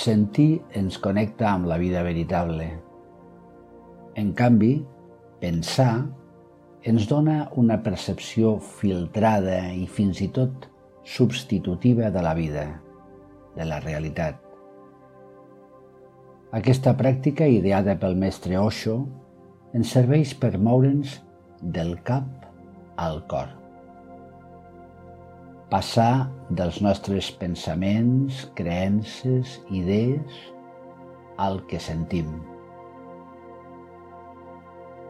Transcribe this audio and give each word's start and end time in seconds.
Sentir 0.00 0.62
ens 0.78 0.96
connecta 0.96 1.50
amb 1.50 1.66
la 1.68 1.76
vida 1.76 2.00
veritable. 2.00 2.70
En 4.16 4.30
canvi, 4.32 4.78
pensar 5.42 6.06
ens 6.88 7.04
dona 7.10 7.50
una 7.60 7.76
percepció 7.84 8.54
filtrada 8.78 9.58
i 9.76 9.84
fins 9.84 10.22
i 10.24 10.30
tot 10.32 10.70
substitutiva 11.04 12.08
de 12.14 12.22
la 12.24 12.32
vida, 12.38 12.64
de 13.58 13.68
la 13.68 13.82
realitat. 13.84 14.40
Aquesta 16.56 16.96
pràctica, 16.96 17.44
ideada 17.44 17.98
pel 18.00 18.16
mestre 18.16 18.56
Osho, 18.56 19.02
ens 19.76 19.92
serveix 19.92 20.32
per 20.32 20.56
moure'ns 20.56 21.18
del 21.60 21.98
cap 22.08 22.48
al 22.96 23.20
cor. 23.28 23.52
Passar 25.70 26.26
dels 26.50 26.80
nostres 26.82 27.28
pensaments, 27.38 28.40
creences, 28.58 29.60
idees, 29.70 30.40
al 31.38 31.60
que 31.70 31.78
sentim. 31.78 32.32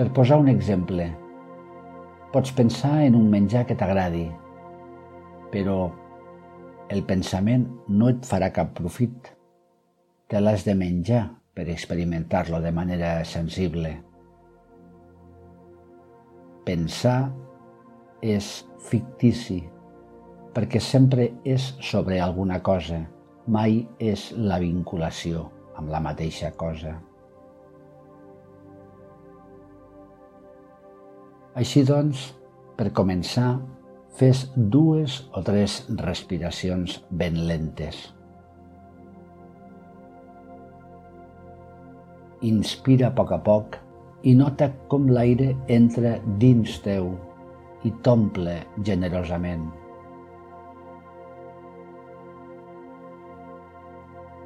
Per 0.00 0.06
posar 0.16 0.40
un 0.40 0.48
exemple, 0.48 1.10
pots 2.32 2.56
pensar 2.56 2.94
en 3.04 3.20
un 3.20 3.28
menjar 3.36 3.66
que 3.68 3.76
t'agradi, 3.76 4.24
però 5.52 5.76
el 6.88 7.04
pensament 7.04 7.68
no 7.92 8.08
et 8.14 8.24
farà 8.24 8.48
cap 8.56 8.72
profit. 8.80 9.28
Te 10.32 10.40
l'has 10.40 10.64
de 10.64 10.72
menjar 10.72 11.26
per 11.52 11.68
experimentar-lo 11.68 12.64
de 12.64 12.72
manera 12.72 13.14
sensible. 13.28 13.92
Pensar 16.64 17.20
és 18.24 18.64
fictici, 18.88 19.66
perquè 20.56 20.80
sempre 20.80 21.26
és 21.44 21.74
sobre 21.84 22.16
alguna 22.24 22.62
cosa, 22.64 23.02
mai 23.46 23.82
és 24.00 24.30
la 24.40 24.56
vinculació 24.62 25.44
amb 25.76 25.92
la 25.92 26.00
mateixa 26.00 26.48
cosa. 26.56 26.94
Així 31.60 31.84
doncs, 31.88 32.30
per 32.76 32.88
començar, 32.96 33.58
fes 34.16 34.46
dues 34.56 35.20
o 35.36 35.44
tres 35.44 35.82
respiracions 36.00 37.02
ben 37.10 37.42
lentes. 37.48 38.00
Inspira 42.48 43.10
a 43.10 43.16
poc 43.16 43.32
a 43.32 43.40
poc 43.44 43.80
i 44.24 44.32
nota 44.36 44.72
com 44.88 45.08
l'aire 45.12 45.52
entra 45.68 46.16
dins 46.40 46.80
teu 46.84 47.12
i 47.84 47.92
t'omple 48.04 48.62
generosament. 48.84 49.68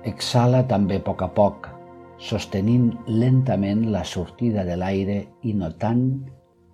Exhala 0.08 0.62
també 0.64 0.96
a 0.96 1.04
poc 1.04 1.20
a 1.20 1.28
poc, 1.36 1.66
sostenint 2.16 2.86
lentament 3.06 3.82
la 3.92 4.00
sortida 4.08 4.64
de 4.64 4.76
l'aire 4.80 5.16
i 5.44 5.52
notant 5.52 6.06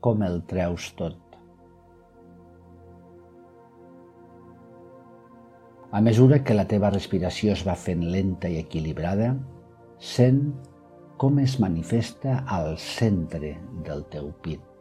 com 0.01 0.23
el 0.23 0.45
treus 0.47 0.93
tot. 0.99 1.19
A 5.91 6.01
mesura 6.05 6.39
que 6.45 6.55
la 6.55 6.69
teva 6.71 6.93
respiració 6.95 7.57
es 7.57 7.67
va 7.67 7.75
fent 7.75 8.07
lenta 8.15 8.51
i 8.53 8.61
equilibrada, 8.63 9.33
sent 9.99 10.41
com 11.19 11.43
es 11.43 11.59
manifesta 11.59 12.45
al 12.47 12.75
centre 12.79 13.57
del 13.87 14.07
teu 14.13 14.31
pit. 14.45 14.76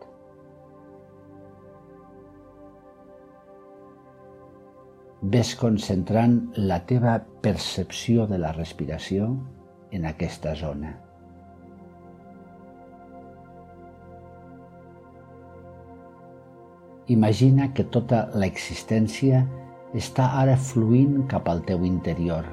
Ves 5.33 5.55
concentrant 5.58 6.36
la 6.58 6.77
teva 6.86 7.15
percepció 7.41 8.27
de 8.30 8.37
la 8.37 8.52
respiració 8.53 9.31
en 9.91 10.05
aquesta 10.05 10.53
zona. 10.59 10.91
Imagina 17.15 17.71
que 17.73 17.85
tota 17.95 18.23
l'existència 18.33 19.43
està 19.97 20.30
ara 20.43 20.55
fluint 20.58 21.19
cap 21.31 21.49
al 21.49 21.61
teu 21.65 21.85
interior, 21.85 22.45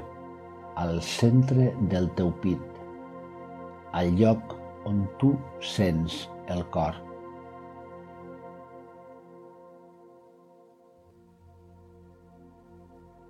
al 0.77 1.01
centre 1.05 1.71
del 1.93 2.11
teu 2.17 2.33
pit, 2.45 2.83
al 3.93 4.13
lloc 4.17 4.57
on 4.89 5.07
tu 5.21 5.35
sents 5.61 6.27
el 6.49 6.65
cor. 6.73 7.12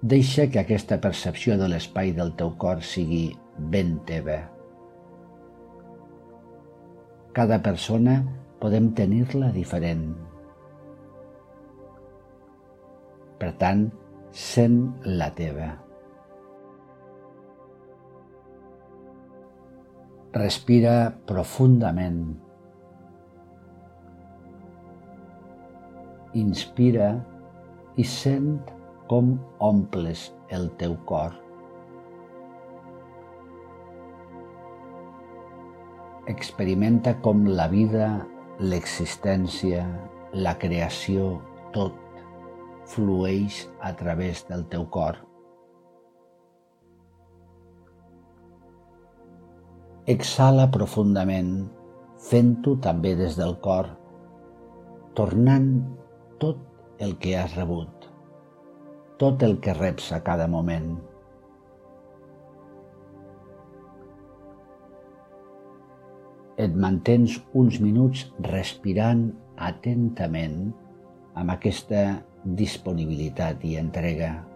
Deixa 0.02 0.48
que 0.50 0.58
aquesta 0.58 0.96
percepció 0.98 1.54
de 1.60 1.68
l'espai 1.70 2.08
del 2.16 2.32
teu 2.34 2.48
cor 2.58 2.80
sigui 2.82 3.36
ben 3.70 3.92
teva. 4.08 4.40
Cada 7.38 7.60
persona 7.62 8.16
podem 8.58 8.88
tenir-la 8.98 9.52
diferent. 9.54 10.08
Per 13.38 13.52
tant, 13.62 13.86
sent 14.42 14.76
la 15.06 15.30
teva. 15.38 15.70
Respira 20.34 20.98
profundament. 21.30 22.20
Inspira 26.42 27.14
i 27.94 28.12
sent 28.18 28.54
com 29.12 29.34
omples 29.60 30.20
el 30.48 30.70
teu 30.80 30.94
cor. 31.04 31.34
Experimenta 36.32 37.12
com 37.26 37.42
la 37.58 37.66
vida, 37.68 38.06
l'existència, 38.72 39.82
la 40.32 40.54
creació, 40.62 41.26
tot 41.74 41.98
flueix 42.88 43.58
a 43.84 43.90
través 44.00 44.46
del 44.48 44.64
teu 44.72 44.86
cor. 44.96 45.18
Exhala 50.14 50.70
profundament, 50.78 51.52
fent-ho 52.30 52.78
també 52.88 53.12
des 53.20 53.36
del 53.36 53.58
cor, 53.68 53.92
tornant 55.20 55.68
tot 56.40 56.64
el 57.04 57.18
que 57.20 57.36
has 57.36 57.58
rebut 57.60 58.01
tot 59.20 59.42
el 59.42 59.58
que 59.64 59.74
reps 59.76 60.12
a 60.12 60.20
cada 60.24 60.48
moment. 60.50 60.94
Et 66.62 66.74
mantens 66.76 67.38
uns 67.58 67.80
minuts 67.82 68.26
respirant 68.52 69.26
atentament 69.56 70.70
amb 71.38 71.54
aquesta 71.54 72.04
disponibilitat 72.44 73.64
i 73.64 73.76
entrega. 73.80 74.51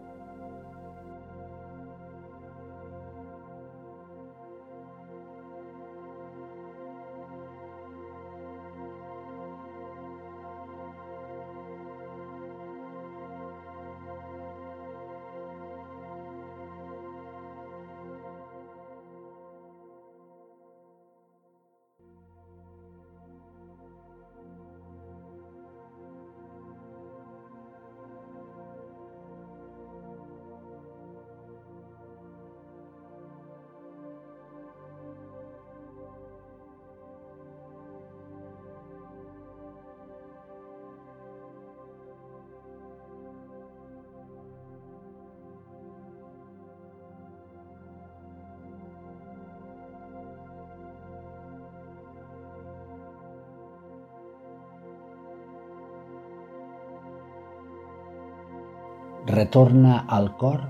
Retorna 59.26 60.04
al 60.16 60.28
cor 60.40 60.60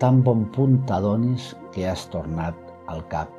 tan 0.00 0.22
bon 0.26 0.46
punt 0.54 0.78
t'adonis 0.88 1.50
que 1.74 1.84
has 1.88 2.06
tornat 2.12 2.56
al 2.88 3.04
cap. 3.12 3.32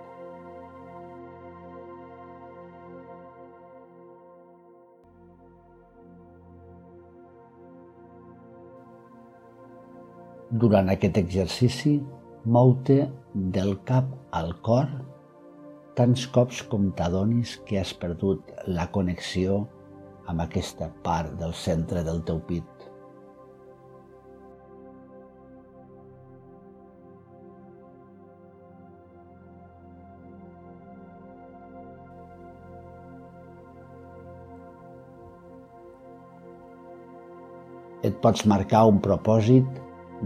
Durant 10.48 10.90
aquest 10.94 11.18
exercici, 11.20 11.98
Mou-te 12.56 12.96
del 13.56 13.74
cap 13.88 14.12
al 14.40 14.54
cor 14.64 14.86
tants 15.98 16.22
cops 16.32 16.62
com 16.72 16.86
t'adonis 16.96 17.58
que 17.68 17.82
has 17.82 17.92
perdut 18.04 18.54
la 18.78 18.86
connexió 18.98 19.58
amb 20.32 20.46
aquesta 20.46 20.88
part 21.04 21.34
del 21.42 21.52
centre 21.66 22.06
del 22.08 22.22
teu 22.30 22.40
pit. 22.52 22.77
Pots 38.22 38.48
marcar 38.50 38.88
un 38.90 38.98
propòsit 39.04 39.66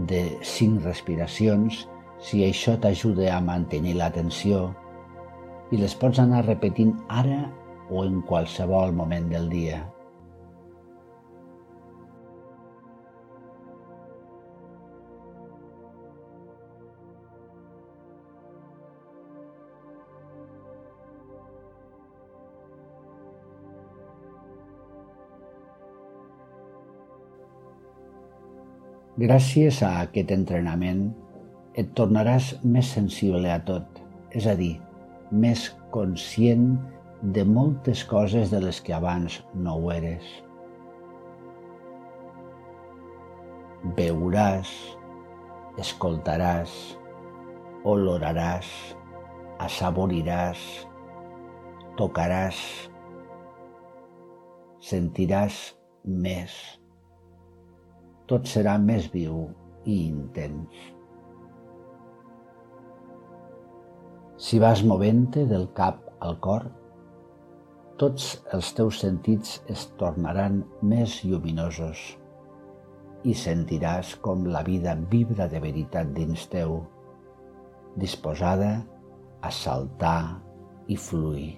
de 0.08 0.22
cinc 0.40 0.84
respiracions 0.86 1.82
si 2.24 2.40
això 2.46 2.78
t'ajuda 2.80 3.28
a 3.34 3.40
mantenir 3.44 3.98
l'atenció 3.98 4.70
i 5.72 5.80
les 5.80 5.96
pots 6.00 6.20
anar 6.22 6.46
repetint 6.46 6.94
ara 7.08 7.42
o 7.90 8.04
en 8.06 8.22
qualsevol 8.28 8.94
moment 8.96 9.28
del 9.32 9.50
dia. 9.52 9.82
Gràcies 29.20 29.82
a 29.84 29.90
aquest 30.06 30.30
entrenament 30.32 31.02
et 31.76 31.90
tornaràs 31.98 32.46
més 32.64 32.88
sensible 32.94 33.50
a 33.52 33.58
tot, 33.60 33.98
és 34.32 34.46
a 34.48 34.54
dir, 34.56 34.78
més 35.28 35.66
conscient 35.92 36.64
de 37.36 37.44
moltes 37.44 38.06
coses 38.08 38.48
de 38.48 38.62
les 38.64 38.80
que 38.80 38.96
abans 38.96 39.36
no 39.52 39.76
ho 39.76 39.92
eres. 39.92 40.24
Veuràs, 44.00 44.72
escoltaràs, 45.84 46.72
oloraràs, 47.84 48.74
assaboriràs, 49.60 50.68
tocaràs, 52.00 52.66
sentiràs 54.80 55.66
més 56.06 56.62
tot 58.32 58.48
serà 58.48 58.78
més 58.80 59.10
viu 59.12 59.44
i 59.84 59.98
intens. 60.08 60.84
Si 64.40 64.60
vas 64.62 64.80
movent-te 64.88 65.44
del 65.50 65.66
cap 65.76 66.00
al 66.24 66.38
cor, 66.46 66.64
tots 68.00 68.30
els 68.56 68.72
teus 68.78 69.02
sentits 69.04 69.58
es 69.74 69.84
tornaran 70.00 70.62
més 70.94 71.18
lluminosos 71.26 72.00
i 73.28 73.34
sentiràs 73.38 74.16
com 74.24 74.48
la 74.54 74.64
vida 74.66 74.96
vibra 75.12 75.46
de 75.52 75.60
veritat 75.62 76.10
dins 76.16 76.48
teu, 76.50 76.80
disposada 78.00 78.72
a 79.44 79.52
saltar 79.54 80.40
i 80.88 80.96
fluir. 80.96 81.52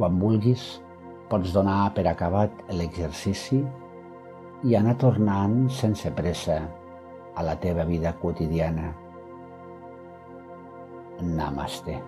Quan 0.00 0.14
vulguis, 0.16 0.62
pots 1.28 1.50
donar 1.52 1.90
per 1.92 2.06
acabat 2.08 2.62
l'exercici 2.72 3.58
i 4.64 4.76
anar 4.78 4.94
tornant 5.02 5.66
sense 5.76 6.08
pressa 6.16 6.56
a 7.36 7.44
la 7.44 7.58
teva 7.60 7.84
vida 7.84 8.14
quotidiana. 8.22 8.94
Namaste. 11.20 11.98